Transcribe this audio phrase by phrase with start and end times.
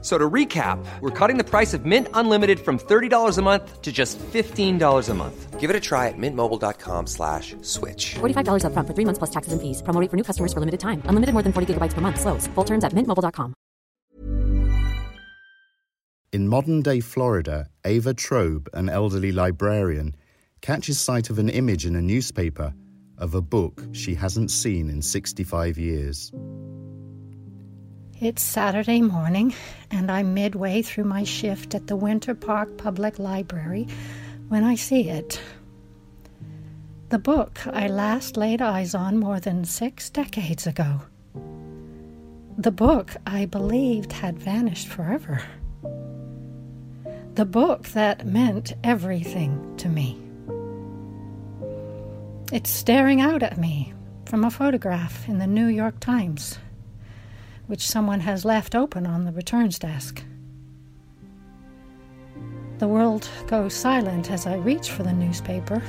[0.00, 3.90] So to recap, we're cutting the price of Mint Unlimited from $30 a month to
[3.90, 5.58] just $15 a month.
[5.58, 8.14] Give it a try at mintmobile.com slash switch.
[8.14, 9.82] $45 up front for three months plus taxes and fees.
[9.82, 11.02] Promo rate for new customers for limited time.
[11.06, 12.20] Unlimited more than 40 gigabytes per month.
[12.20, 12.46] Slows.
[12.54, 13.54] Full terms at mintmobile.com.
[16.30, 20.14] In modern day Florida, Ava Traube, an elderly librarian,
[20.60, 22.72] catches sight of an image in a newspaper
[23.16, 26.30] of a book she hasn't seen in 65 years.
[28.20, 29.54] It's Saturday morning,
[29.92, 33.86] and I'm midway through my shift at the Winter Park Public Library
[34.48, 35.40] when I see it.
[37.10, 41.00] The book I last laid eyes on more than six decades ago.
[42.56, 45.40] The book I believed had vanished forever.
[47.36, 50.20] The book that meant everything to me.
[52.50, 53.92] It's staring out at me
[54.26, 56.58] from a photograph in the New York Times
[57.68, 60.24] which someone has left open on the returns desk.
[62.78, 65.82] The world goes silent as I reach for the newspaper,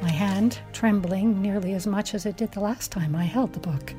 [0.00, 3.60] my hand trembling nearly as much as it did the last time I held the
[3.60, 3.94] book.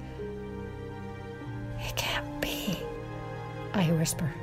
[1.80, 2.78] It can't be,
[3.74, 4.34] I whisper.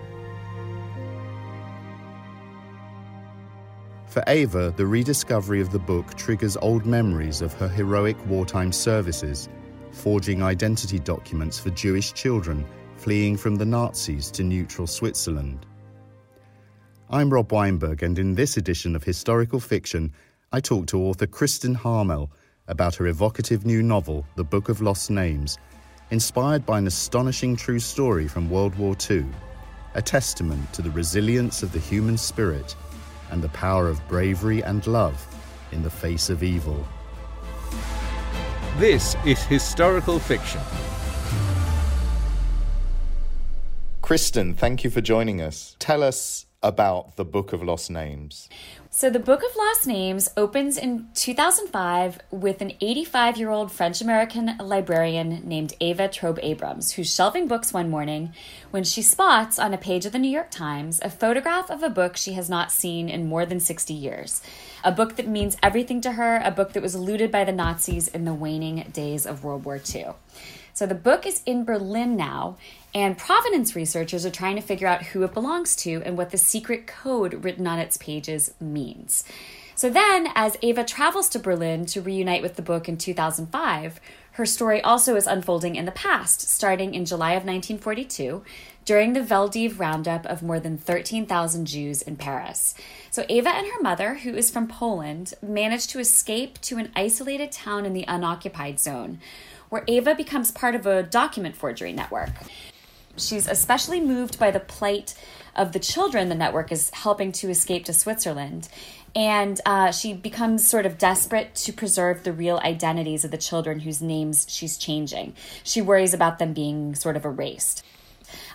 [4.07, 9.49] For Ava, the rediscovery of the book triggers old memories of her heroic wartime services
[9.97, 12.67] forging identity documents for Jewish children
[12.97, 15.65] fleeing from the Nazis to neutral Switzerland.
[17.09, 20.13] I'm Rob Weinberg, and in this edition of Historical Fiction,
[20.53, 22.31] I talk to author Kristin Harmel
[22.69, 25.57] about her evocative new novel, The Book of Lost Names,
[26.11, 29.25] inspired by an astonishing true story from World War II,
[29.95, 32.77] a testament to the resilience of the human spirit
[33.31, 35.27] and the power of bravery and love
[35.73, 36.87] in the face of evil.
[38.79, 40.61] This is historical fiction.
[44.07, 45.75] Kristin, thank you for joining us.
[45.81, 48.49] Tell us about the Book of Lost Names.
[48.89, 54.01] So, the Book of Lost Names opens in 2005 with an 85 year old French
[54.01, 58.33] American librarian named Ava Traube Abrams, who's shelving books one morning
[58.71, 61.91] when she spots on a page of the New York Times a photograph of a
[61.91, 64.41] book she has not seen in more than 60 years.
[64.85, 68.07] A book that means everything to her, a book that was looted by the Nazis
[68.07, 70.15] in the waning days of World War II.
[70.77, 72.59] So the book is in Berlin now,
[72.95, 76.37] and provenance researchers are trying to figure out who it belongs to and what the
[76.37, 79.25] secret code written on its pages means.
[79.75, 84.01] So then, as Ava travels to Berlin to reunite with the book in 2005,
[84.33, 88.45] her story also is unfolding in the past, starting in July of 1942
[88.85, 92.75] during the Vel' d'Hiv roundup of more than 13,000 Jews in Paris.
[93.11, 97.51] So Ava and her mother, who is from Poland, managed to escape to an isolated
[97.51, 99.21] town in the unoccupied zone
[99.69, 102.31] where Ava becomes part of a document forgery network.
[103.17, 105.15] She's especially moved by the plight
[105.55, 108.69] of the children the network is helping to escape to Switzerland.
[109.15, 113.81] And uh, she becomes sort of desperate to preserve the real identities of the children
[113.81, 115.35] whose names she's changing.
[115.65, 117.83] She worries about them being sort of erased.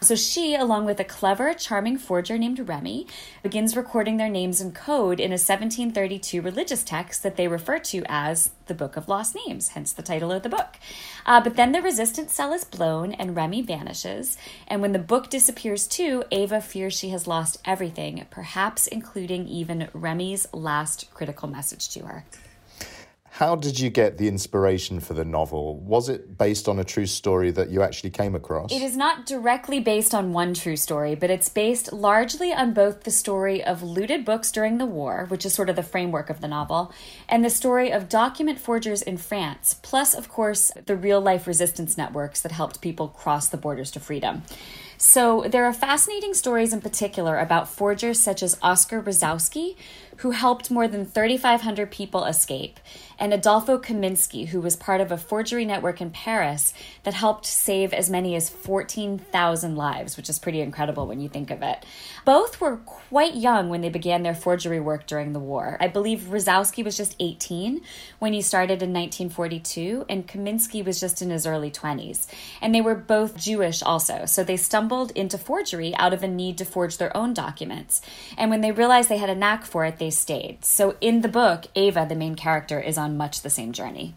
[0.01, 3.07] So she, along with a clever, charming forger named Remy,
[3.43, 8.03] begins recording their names in code in a 1732 religious text that they refer to
[8.07, 10.77] as the Book of Lost Names, hence the title of the book.
[11.25, 14.37] Uh, but then the resistance cell is blown and Remy vanishes.
[14.67, 19.89] And when the book disappears too, Ava fears she has lost everything, perhaps including even
[19.93, 22.25] Remy's last critical message to her.
[23.41, 25.79] How did you get the inspiration for the novel?
[25.79, 28.71] Was it based on a true story that you actually came across?
[28.71, 33.01] It is not directly based on one true story, but it's based largely on both
[33.01, 36.39] the story of looted books during the war, which is sort of the framework of
[36.39, 36.93] the novel,
[37.27, 41.97] and the story of document forgers in France, plus, of course, the real life resistance
[41.97, 44.43] networks that helped people cross the borders to freedom.
[44.99, 49.75] So there are fascinating stories in particular about forgers such as Oscar Rosowsky,
[50.17, 52.79] who helped more than 3,500 people escape,
[53.21, 56.73] and Adolfo Kaminsky, who was part of a forgery network in Paris
[57.03, 61.51] that helped save as many as 14,000 lives, which is pretty incredible when you think
[61.51, 61.85] of it.
[62.25, 65.77] Both were quite young when they began their forgery work during the war.
[65.79, 67.81] I believe Rosowsky was just 18
[68.17, 72.25] when he started in 1942, and Kaminsky was just in his early 20s.
[72.59, 76.57] And they were both Jewish also, so they stumbled into forgery out of a need
[76.57, 78.01] to forge their own documents.
[78.35, 80.65] And when they realized they had a knack for it, they stayed.
[80.65, 84.15] So in the book, Ava, the main character, is on much the same journey.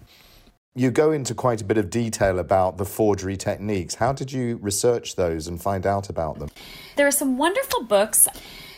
[0.76, 3.94] You go into quite a bit of detail about the forgery techniques.
[3.94, 6.48] How did you research those and find out about them?
[6.96, 8.26] There are some wonderful books.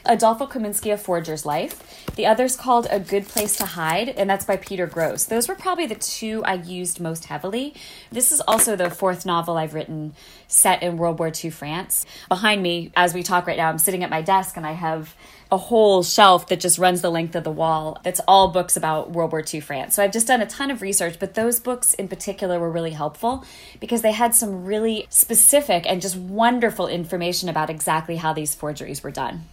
[0.09, 2.07] Adolfo Kaminsky, A Forger's Life.
[2.17, 5.27] The other's called A Good Place to Hide, and that's by Peter Grose.
[5.27, 7.75] Those were probably the two I used most heavily.
[8.11, 10.15] This is also the fourth novel I've written
[10.49, 12.07] set in World War II France.
[12.29, 15.15] Behind me, as we talk right now, I'm sitting at my desk and I have
[15.51, 19.11] a whole shelf that just runs the length of the wall that's all books about
[19.11, 19.95] World War II France.
[19.95, 22.91] So I've just done a ton of research, but those books in particular were really
[22.91, 23.45] helpful
[23.79, 29.03] because they had some really specific and just wonderful information about exactly how these forgeries
[29.03, 29.45] were done.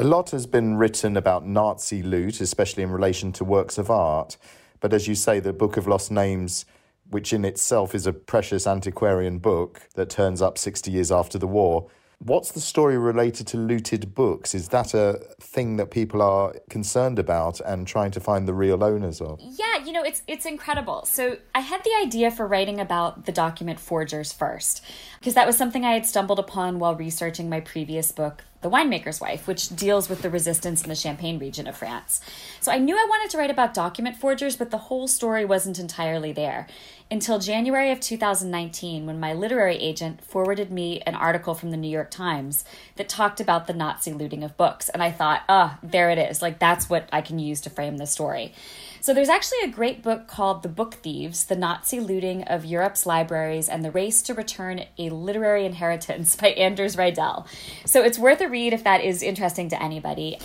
[0.00, 4.38] A lot has been written about Nazi loot, especially in relation to works of art.
[4.80, 6.64] But as you say, the Book of Lost Names,
[7.10, 11.46] which in itself is a precious antiquarian book that turns up 60 years after the
[11.46, 11.90] war,
[12.22, 14.54] What's the story related to looted books?
[14.54, 18.84] Is that a thing that people are concerned about and trying to find the real
[18.84, 19.40] owners of?
[19.40, 21.06] Yeah, you know, it's it's incredible.
[21.06, 24.84] So I had the idea for writing about the document forgers first,
[25.18, 29.20] because that was something I had stumbled upon while researching my previous book, the Winemaker's
[29.20, 32.20] Wife, which deals with the resistance in the Champagne region of France.
[32.60, 35.78] So I knew I wanted to write about document forgers, but the whole story wasn't
[35.78, 36.66] entirely there
[37.10, 41.88] until January of 2019 when my literary agent forwarded me an article from the New
[41.88, 42.64] York Times
[42.96, 44.88] that talked about the Nazi looting of books.
[44.88, 46.40] And I thought, ah, oh, there it is.
[46.40, 48.52] Like, that's what I can use to frame the story.
[49.02, 53.06] So there's actually a great book called The Book Thieves The Nazi Looting of Europe's
[53.06, 57.46] Libraries and the Race to Return a Literary Inheritance by Anders Rydell.
[57.86, 60.38] So it's worth a read if that is interesting to anybody.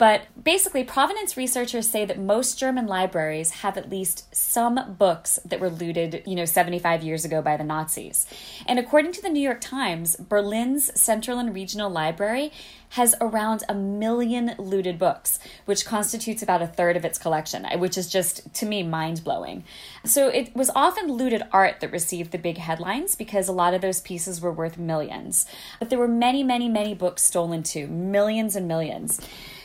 [0.00, 5.60] But basically, provenance researchers say that most German libraries have at least some books that
[5.60, 8.26] were looted, you know, 75 years ago by the Nazis.
[8.66, 12.50] And according to the New York Times, Berlin's Central and Regional Library
[12.94, 17.98] has around a million looted books, which constitutes about a third of its collection, which
[17.98, 19.64] is just, to me, mind blowing.
[20.06, 23.82] So it was often looted art that received the big headlines because a lot of
[23.82, 25.44] those pieces were worth millions.
[25.78, 29.20] But there were many, many, many books stolen too, millions and millions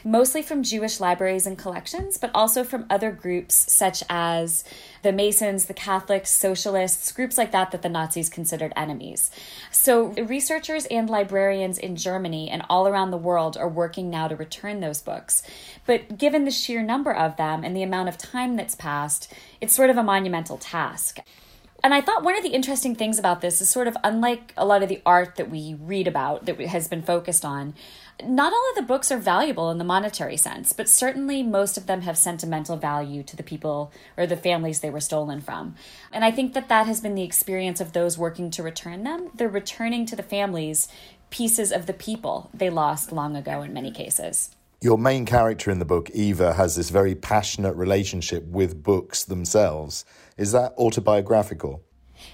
[0.06, 4.63] mostly from Jewish libraries and collections, but also from other groups such as
[5.02, 9.31] the Masons, the Catholics, socialists, groups like that that the Nazis considered enemies.
[9.72, 14.36] So, researchers and librarians in Germany and all around the world are working now to
[14.36, 15.42] return those books.
[15.88, 19.74] But given the sheer number of them and the amount of time that's passed, it's
[19.74, 21.19] sort of a monumental task.
[21.86, 24.66] And I thought one of the interesting things about this is sort of unlike a
[24.66, 27.76] lot of the art that we read about that has been focused on,
[28.24, 31.86] not all of the books are valuable in the monetary sense, but certainly most of
[31.86, 35.76] them have sentimental value to the people or the families they were stolen from.
[36.12, 39.30] And I think that that has been the experience of those working to return them.
[39.36, 40.88] They're returning to the families
[41.30, 44.56] pieces of the people they lost long ago in many cases.
[44.81, 50.04] Your main character in the book, Eva, has this very passionate relationship with books themselves.
[50.38, 51.82] Is that autobiographical?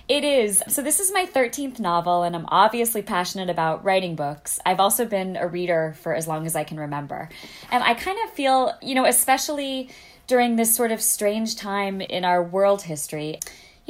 [0.07, 0.63] It is.
[0.67, 4.59] So, this is my 13th novel, and I'm obviously passionate about writing books.
[4.65, 7.29] I've also been a reader for as long as I can remember.
[7.71, 9.89] And I kind of feel, you know, especially
[10.27, 13.39] during this sort of strange time in our world history,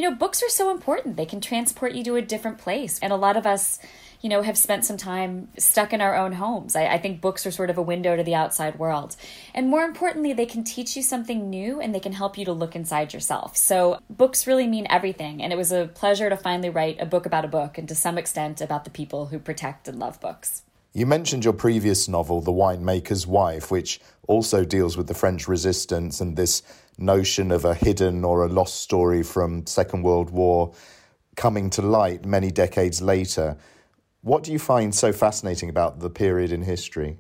[0.02, 1.16] you know, books are so important.
[1.16, 2.98] They can transport you to a different place.
[3.04, 3.78] And a lot of us,
[4.22, 6.76] you know, have spent some time stuck in our own homes.
[6.76, 9.16] I, I, think books are sort of a window to the outside world.
[9.54, 12.52] And more importantly, they can teach you something new and they can help you to
[12.52, 13.56] look inside yourself.
[13.56, 15.44] So books really mean everything.
[15.44, 17.94] And it was a pleasure to finally write a book about a book and to
[17.94, 20.64] some extent about the people who protect and love books.
[20.94, 26.20] You mentioned your previous novel, The Winemaker's Wife, which also deals with the French resistance
[26.20, 26.64] and this
[27.02, 30.74] notion of a hidden or a lost story from Second World War
[31.36, 33.58] coming to light many decades later.
[34.22, 37.18] What do you find so fascinating about the period in history?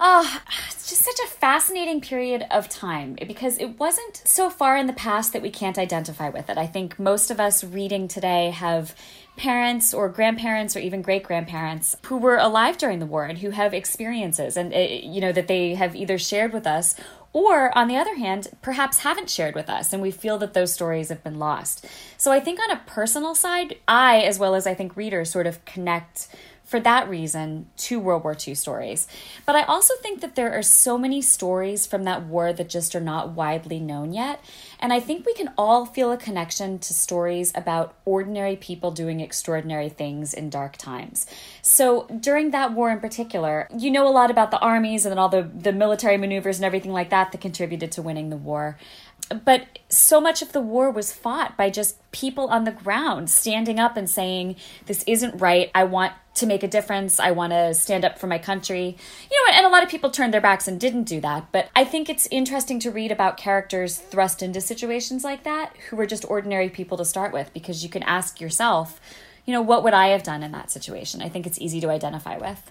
[0.00, 4.88] Oh, it's just such a fascinating period of time because it wasn't so far in
[4.88, 6.58] the past that we can't identify with it.
[6.58, 8.94] I think most of us reading today have
[9.36, 13.50] parents or grandparents or even great grandparents who were alive during the war and who
[13.50, 16.94] have experiences and eh, you know that they have either shared with us
[17.34, 20.72] or on the other hand perhaps haven't shared with us and we feel that those
[20.72, 21.84] stories have been lost.
[22.16, 25.46] So i think on a personal side i as well as i think readers sort
[25.46, 26.28] of connect
[26.64, 29.06] for that reason to World War II stories.
[29.44, 32.94] But I also think that there are so many stories from that war that just
[32.96, 34.42] are not widely known yet.
[34.80, 39.20] And I think we can all feel a connection to stories about ordinary people doing
[39.20, 41.26] extraordinary things in dark times.
[41.60, 45.18] So during that war in particular, you know a lot about the armies and then
[45.18, 48.78] all the, the military maneuvers and everything like that that contributed to winning the war
[49.44, 53.78] but so much of the war was fought by just people on the ground standing
[53.78, 54.56] up and saying,
[54.86, 55.70] This isn't right.
[55.74, 57.20] I want to make a difference.
[57.20, 58.96] I want to stand up for my country.
[59.30, 61.50] You know, and a lot of people turned their backs and didn't do that.
[61.52, 65.96] But I think it's interesting to read about characters thrust into situations like that who
[65.96, 69.00] were just ordinary people to start with because you can ask yourself,
[69.46, 71.22] you know, what would I have done in that situation?
[71.22, 72.70] I think it's easy to identify with.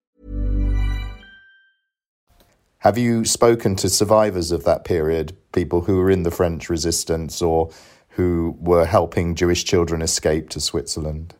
[2.81, 7.39] Have you spoken to survivors of that period, people who were in the French resistance
[7.39, 7.69] or
[8.09, 11.35] who were helping Jewish children escape to Switzerland?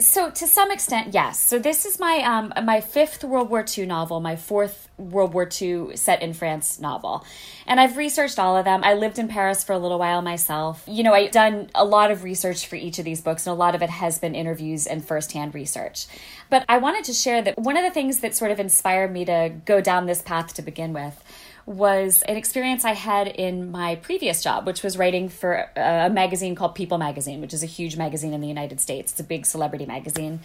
[0.00, 1.38] So to some extent, yes.
[1.38, 5.46] So this is my um, my fifth World War II novel, my fourth World War
[5.60, 7.22] II set in France novel,
[7.66, 8.82] and I've researched all of them.
[8.82, 10.84] I lived in Paris for a little while myself.
[10.86, 13.56] You know, I've done a lot of research for each of these books, and a
[13.56, 16.06] lot of it has been interviews and firsthand research.
[16.48, 19.26] But I wanted to share that one of the things that sort of inspired me
[19.26, 21.22] to go down this path to begin with
[21.66, 26.54] was an experience I had in my previous job, which was writing for a magazine
[26.54, 29.12] called People Magazine, which is a huge magazine in the United States.
[29.12, 30.40] It's a big celebrity magazine.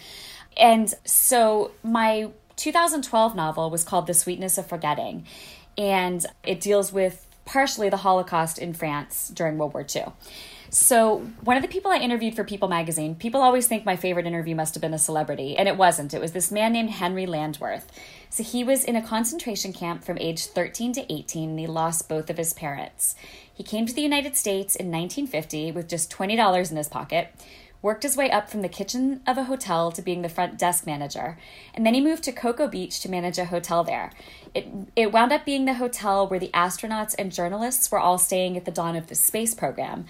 [0.58, 5.26] And so my 2012 novel was called The Sweetness of Forgetting,
[5.78, 10.06] and it deals with partially the Holocaust in France during World War II.
[10.70, 14.27] So, one of the people I interviewed for People magazine, people always think my favorite
[14.27, 16.13] interview must have been a celebrity, and it wasn't.
[16.13, 17.88] It was this man named Henri Landwirth.
[18.29, 22.08] So, he was in a concentration camp from age 13 to 18, and he lost
[22.08, 23.15] both of his parents.
[23.51, 27.34] He came to the United States in 1950 with just $20 in his pocket,
[27.82, 30.86] worked his way up from the kitchen of a hotel to being the front desk
[30.86, 31.38] manager,
[31.74, 34.12] and then he moved to Cocoa Beach to manage a hotel there.
[34.53, 38.58] It, it wound up being the hotel where the astronauts and journalists were all staying
[38.58, 40.06] at the dawn of the space program.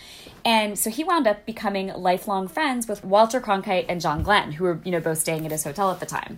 [0.45, 4.63] And so he wound up becoming lifelong friends with Walter Cronkite and John Glenn, who
[4.63, 6.37] were, you know, both staying at his hotel at the time.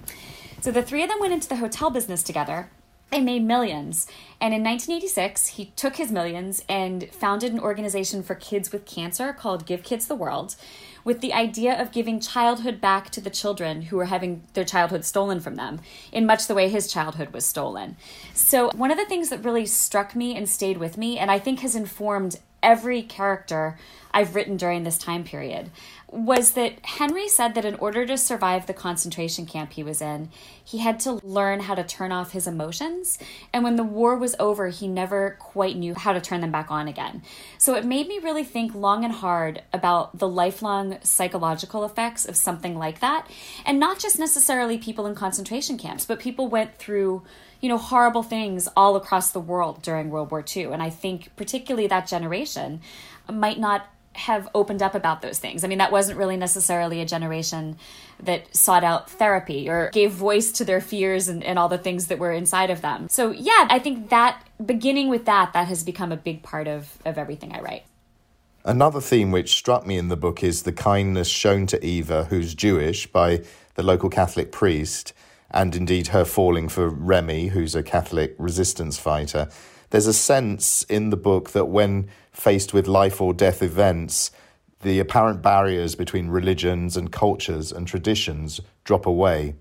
[0.61, 2.69] So the three of them went into the hotel business together
[3.11, 4.07] they made millions.
[4.39, 9.33] And in 1986, he took his millions and founded an organization for kids with cancer
[9.33, 10.55] called Give Kids the World,
[11.03, 15.05] with the idea of giving childhood back to the children who were having their childhood
[15.05, 15.79] stolen from them,
[16.11, 17.97] in much the way his childhood was stolen.
[18.33, 21.39] So, one of the things that really struck me and stayed with me, and I
[21.39, 23.77] think has informed every character
[24.13, 25.71] I've written during this time period
[26.11, 30.29] was that Henri said that in order to survive the concentration camp he was in,
[30.61, 33.17] he had to learn how to turn off his emotions.
[33.53, 36.69] And when the war was over, he never quite knew how to turn them back
[36.69, 37.23] on again.
[37.57, 42.35] So it made me really think long and hard about the lifelong psychological effects of
[42.35, 43.25] something like that.
[43.65, 47.23] And not just necessarily people in concentration camps, but people went through
[47.61, 50.65] you know, horrible things all across the world during World War II.
[50.65, 52.81] And I think, particularly that generation,
[53.31, 55.63] might not have opened up about those things.
[55.63, 57.77] I mean, that wasn't really necessarily a generation
[58.21, 62.07] that sought out therapy or gave voice to their fears and, and all the things
[62.07, 63.07] that were inside of them.
[63.09, 66.97] So, yeah, I think that beginning with that, that has become a big part of,
[67.05, 67.83] of everything I write.
[68.63, 72.53] Another theme which struck me in the book is the kindness shown to Eva, who's
[72.53, 73.43] Jewish, by
[73.75, 75.13] the local Catholic priest,
[75.51, 79.47] and indeed her falling for Remy, who's a Catholic resistance fighter.
[79.91, 84.31] There's a sense in the book that when faced with life or death events,
[84.81, 89.55] the apparent barriers between religions and cultures and traditions drop away.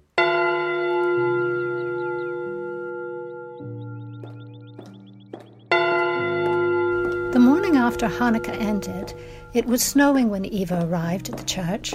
[7.33, 9.15] The morning after Hanukkah ended,
[9.53, 11.95] It was snowing when Eva arrived at the church,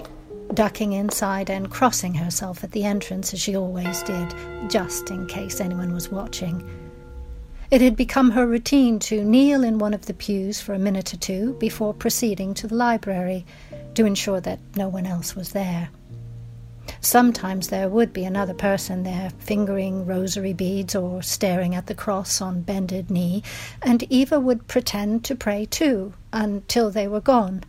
[0.56, 4.34] ducking inside and crossing herself at the entrance as she always did,
[4.70, 6.68] just in case anyone was watching.
[7.72, 11.14] It had become her routine to kneel in one of the pews for a minute
[11.14, 13.46] or two before proceeding to the library
[13.96, 15.90] to ensure that no one else was there.
[17.02, 22.42] Sometimes there would be another person there, fingering rosary beads or staring at the cross
[22.42, 23.44] on bended knee,
[23.82, 27.64] and Eva would pretend to pray too until they were gone.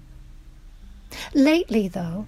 [1.35, 2.27] Lately, though,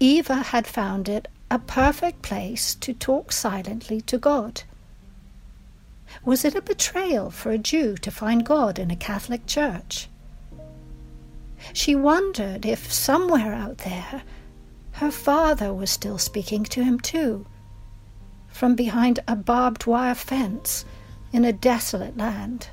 [0.00, 4.62] Eva had found it a perfect place to talk silently to God.
[6.24, 10.08] Was it a betrayal for a Jew to find God in a Catholic church?
[11.72, 14.22] She wondered if somewhere out there
[14.92, 17.46] her father was still speaking to him, too,
[18.48, 20.84] from behind a barbed wire fence
[21.32, 22.68] in a desolate land.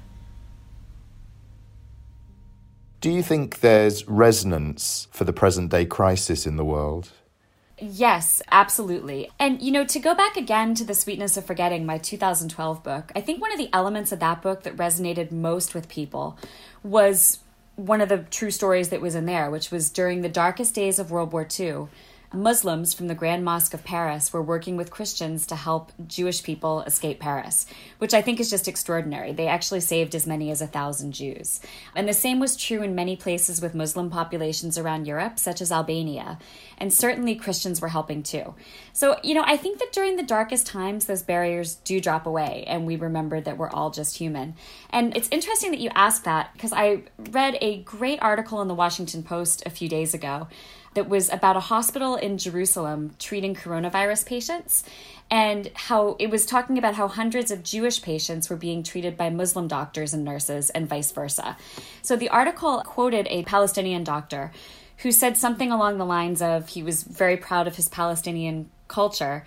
[3.05, 7.11] Do you think there's resonance for the present day crisis in the world?
[7.77, 9.29] Yes, absolutely.
[9.37, 13.11] And, you know, to go back again to The Sweetness of Forgetting, my 2012 book,
[13.15, 16.39] I think one of the elements of that book that resonated most with people
[16.81, 17.41] was
[17.75, 20.97] one of the true stories that was in there, which was during the darkest days
[20.97, 21.85] of World War II.
[22.35, 26.81] Muslims from the Grand Mosque of Paris were working with Christians to help Jewish people
[26.81, 27.65] escape Paris,
[27.97, 29.31] which I think is just extraordinary.
[29.31, 31.61] They actually saved as many as a thousand Jews.
[31.95, 35.71] And the same was true in many places with Muslim populations around Europe, such as
[35.71, 36.37] Albania.
[36.77, 38.53] And certainly Christians were helping too.
[38.93, 42.63] So, you know, I think that during the darkest times, those barriers do drop away,
[42.67, 44.55] and we remember that we're all just human.
[44.89, 48.75] And it's interesting that you ask that because I read a great article in the
[48.75, 50.47] Washington Post a few days ago
[50.95, 54.83] that was about a hospital in Jerusalem treating coronavirus patients
[55.29, 59.29] and how it was talking about how hundreds of Jewish patients were being treated by
[59.29, 61.57] Muslim doctors and nurses and vice versa.
[62.01, 64.51] So the article quoted a Palestinian doctor
[64.99, 69.45] who said something along the lines of he was very proud of his Palestinian culture,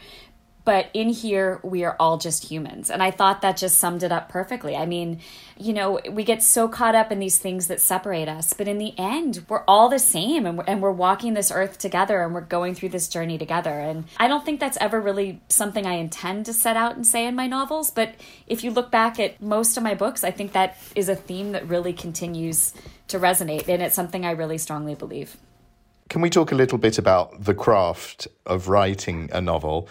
[0.69, 2.91] but in here we are all just humans.
[2.91, 4.77] And i thought that just summed it up perfectly.
[4.77, 5.21] I mean
[5.57, 8.77] you know we get so caught up in these things that separate us but in
[8.77, 12.35] the end we're all the same and we're, and we're walking this earth together and
[12.35, 13.71] we're going through this journey together.
[13.71, 17.27] And i don't think that's ever really something i intend to set out and say
[17.27, 18.15] in my novels but
[18.47, 21.53] if you look back at most of my books i think that is a theme
[21.53, 22.75] that really continues
[23.07, 25.39] to resonate and it's something i really strongly believe.
[26.09, 29.89] Can we talk a little bit about the craft of writing a novel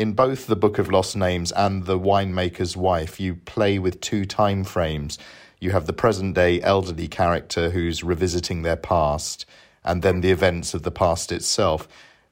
[0.00, 4.24] in both the Book of Lost Names and The Winemaker's Wife, you play with two
[4.24, 5.18] time frames.
[5.58, 9.44] You have the present day elderly character who's revisiting their past,
[9.84, 11.86] and then the events of the past itself.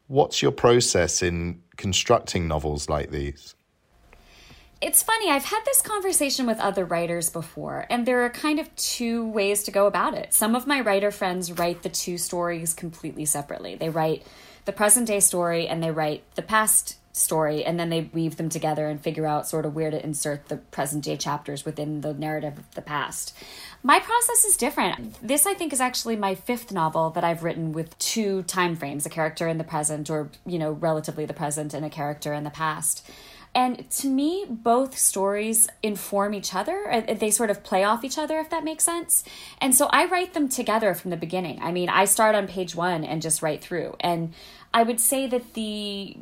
[0.06, 3.54] What's your process in constructing novels like these?
[4.80, 8.74] It's funny, I've had this conversation with other writers before, and there are kind of
[8.76, 10.32] two ways to go about it.
[10.32, 13.74] Some of my writer friends write the two stories completely separately.
[13.74, 14.24] They write
[14.64, 18.48] the present day story and they write the past story and then they weave them
[18.48, 22.14] together and figure out sort of where to insert the present day chapters within the
[22.14, 23.36] narrative of the past.
[23.82, 25.16] My process is different.
[25.26, 29.06] This I think is actually my fifth novel that I've written with two time frames,
[29.06, 32.44] a character in the present or, you know, relatively the present and a character in
[32.44, 33.08] the past.
[33.54, 37.04] And to me, both stories inform each other.
[37.18, 39.24] They sort of play off each other, if that makes sense.
[39.60, 41.60] And so I write them together from the beginning.
[41.62, 43.96] I mean, I start on page one and just write through.
[44.00, 44.34] And
[44.74, 46.16] I would say that the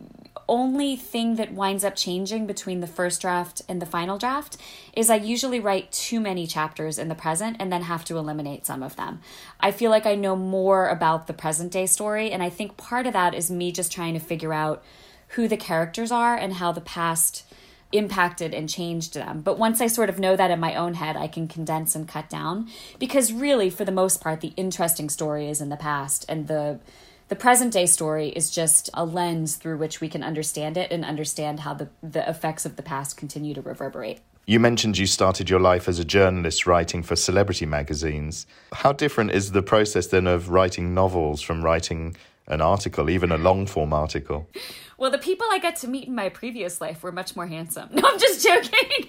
[0.48, 4.56] only thing that winds up changing between the first draft and the final draft
[4.92, 8.66] is I usually write too many chapters in the present and then have to eliminate
[8.66, 9.20] some of them.
[9.60, 13.06] I feel like I know more about the present day story, and I think part
[13.06, 14.82] of that is me just trying to figure out
[15.30, 17.44] who the characters are and how the past
[17.92, 19.40] impacted and changed them.
[19.40, 22.08] But once I sort of know that in my own head, I can condense and
[22.08, 26.24] cut down because really for the most part the interesting story is in the past
[26.28, 26.80] and the
[27.28, 31.04] the present day story is just a lens through which we can understand it and
[31.04, 34.20] understand how the, the effects of the past continue to reverberate.
[34.46, 38.46] You mentioned you started your life as a journalist writing for celebrity magazines.
[38.72, 42.14] How different is the process then of writing novels from writing
[42.46, 44.48] an article, even a long form article?
[44.98, 47.90] Well, the people I got to meet in my previous life were much more handsome.
[47.96, 49.08] No, I'm just joking.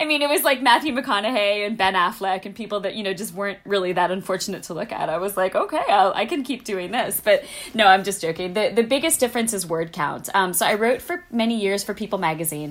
[0.00, 3.14] I mean, it was like Matthew McConaughey and Ben Affleck and people that, you know,
[3.14, 5.08] just weren't really that unfortunate to look at.
[5.08, 7.20] I was like, okay, I'll, i can keep doing this.
[7.20, 8.54] But no, I'm just joking.
[8.54, 10.28] The, the biggest difference is word count.
[10.34, 12.70] Um, so I wrote for many years for People magazine,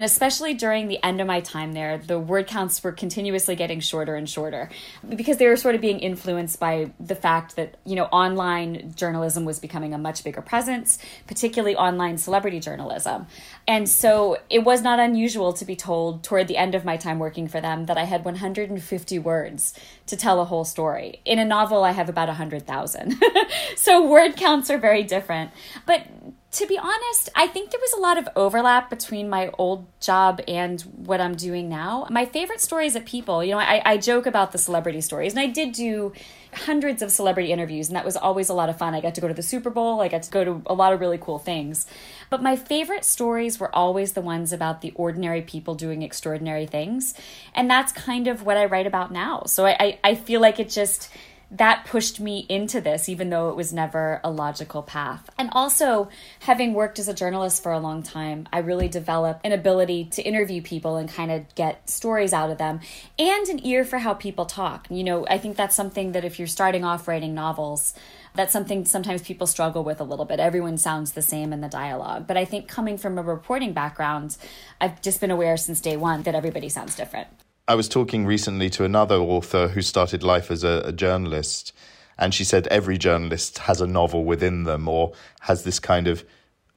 [0.00, 3.78] and especially during the end of my time there, the word counts were continuously getting
[3.78, 4.70] shorter and shorter
[5.08, 9.44] because they were sort of being influenced by the fact that, you know, online journalism
[9.44, 13.26] was becoming a much bigger presence, particularly online celebrity journalism.
[13.66, 16.96] And so it was not unusual to be told told toward the end of my
[16.96, 19.74] time working for them that I had 150 words
[20.06, 21.20] to tell a whole story.
[21.24, 23.16] In a novel, I have about 100,000.
[23.76, 25.50] so word counts are very different.
[25.86, 26.06] But
[26.50, 30.40] to be honest, I think there was a lot of overlap between my old job
[30.48, 32.06] and what I'm doing now.
[32.10, 35.40] My favorite stories at People, you know, I, I joke about the celebrity stories, and
[35.40, 36.14] I did do
[36.54, 38.94] hundreds of celebrity interviews, and that was always a lot of fun.
[38.94, 40.94] I got to go to the Super Bowl, I got to go to a lot
[40.94, 41.86] of really cool things.
[42.30, 47.12] But my favorite stories were always the ones about the ordinary people doing extraordinary things.
[47.54, 49.42] And that's kind of what I write about now.
[49.44, 51.10] So I, I, I feel like it just
[51.50, 55.30] that pushed me into this, even though it was never a logical path.
[55.38, 59.52] And also, having worked as a journalist for a long time, I really developed an
[59.52, 62.80] ability to interview people and kind of get stories out of them
[63.18, 64.88] and an ear for how people talk.
[64.90, 67.94] You know, I think that's something that if you're starting off writing novels,
[68.34, 70.40] that's something sometimes people struggle with a little bit.
[70.40, 72.26] Everyone sounds the same in the dialogue.
[72.26, 74.36] But I think coming from a reporting background,
[74.82, 77.28] I've just been aware since day one that everybody sounds different.
[77.68, 81.74] I was talking recently to another author who started life as a, a, journalist,
[82.18, 86.24] and she said every journalist has a novel within them or has this kind of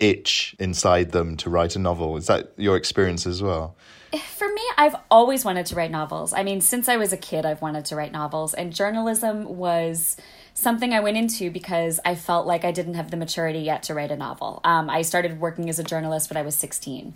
[0.02, 2.18] itch inside them to write a novel.
[2.18, 3.78] Is that your experience as well?
[4.36, 6.34] For me, I've always wanted to write novels.
[6.34, 10.18] I mean, since I was a kid, I've wanted to write novels, and journalism was
[10.54, 13.94] something I went into because I felt like I didn't have the maturity yet to
[13.94, 14.60] write a novel.
[14.66, 17.14] Um, I started working as a journalist when I was 16.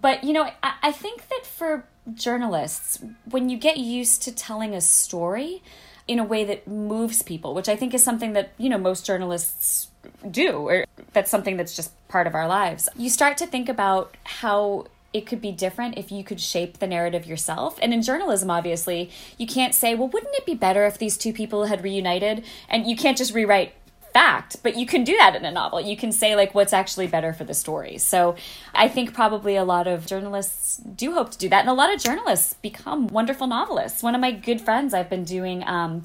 [0.00, 4.74] But, you know, I, I think that for journalists, when you get used to telling
[4.74, 5.62] a story
[6.06, 9.04] in a way that moves people, which I think is something that, you know, most
[9.04, 9.88] journalists
[10.30, 14.16] do, or that's something that's just part of our lives, you start to think about
[14.24, 17.78] how it could be different if you could shape the narrative yourself.
[17.80, 21.32] And in journalism, obviously, you can't say, well, wouldn't it be better if these two
[21.32, 22.44] people had reunited?
[22.68, 23.72] And you can't just rewrite
[24.16, 25.78] fact, but you can do that in a novel.
[25.78, 27.98] You can say like what's actually better for the story.
[27.98, 28.34] So
[28.74, 31.92] I think probably a lot of journalists do hope to do that, and a lot
[31.94, 34.02] of journalists become wonderful novelists.
[34.02, 35.62] One of my good friends I've been doing.
[35.66, 36.00] Um,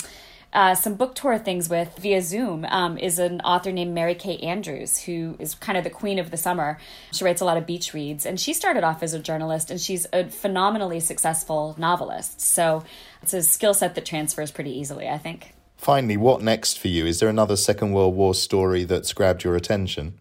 [0.54, 4.36] uh, some book tour things with via Zoom um, is an author named Mary Kay
[4.39, 6.78] Andrews, who is kind of the queen of the summer.
[7.13, 9.80] She writes a lot of beach reads, and she started off as a journalist, and
[9.80, 12.41] she's a phenomenally successful novelist.
[12.41, 12.84] So
[13.24, 15.54] it's a skill set that transfers pretty easily, I think.
[15.82, 17.08] Finally, what next for you?
[17.08, 20.13] Is there another Second World War story that's grabbed your attention?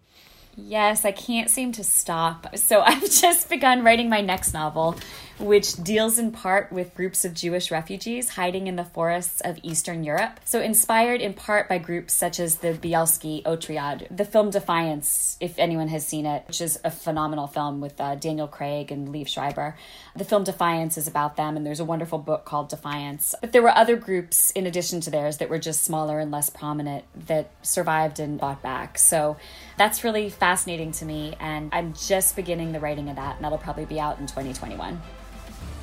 [0.57, 2.57] Yes, I can't seem to stop.
[2.57, 4.96] So I've just begun writing my next novel,
[5.40, 10.05] which deals in part with groups of Jewish refugees hiding in the forests of Eastern
[10.05, 10.38] Europe.
[10.44, 14.14] So, inspired in part by groups such as the Bielski Otriad.
[14.14, 18.16] The film Defiance, if anyone has seen it, which is a phenomenal film with uh,
[18.16, 19.76] Daniel Craig and Liev Schreiber.
[20.14, 23.35] The film Defiance is about them, and there's a wonderful book called Defiance.
[23.40, 26.50] But there were other groups in addition to theirs that were just smaller and less
[26.50, 28.98] prominent that survived and fought back.
[28.98, 29.37] So,
[29.79, 33.59] that's really fascinating to me, and I'm just beginning the writing of that, and that'll
[33.59, 35.00] probably be out in 2021.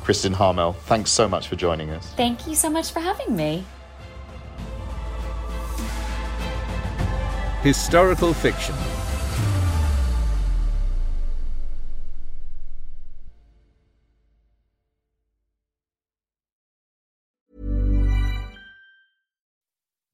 [0.07, 2.13] Kristin Harmel, thanks so much for joining us.
[2.13, 3.65] Thank you so much for having me.
[7.61, 8.73] Historical fiction.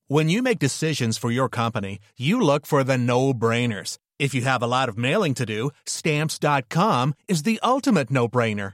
[0.07, 3.99] When you make decisions for your company, you look for the no brainers.
[4.17, 8.73] If you have a lot of mailing to do, stamps.com is the ultimate no brainer.